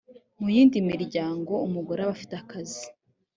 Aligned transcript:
mu 0.41 0.47
yindi 0.55 0.77
miryango 0.91 1.51
umugore 1.67 1.99
aba 2.01 2.11
afite 2.15 2.33
akazi 2.41 2.85